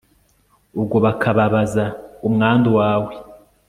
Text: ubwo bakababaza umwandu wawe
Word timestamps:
ubwo 0.79 0.95
bakababaza 1.05 1.85
umwandu 2.27 2.69
wawe 2.79 3.11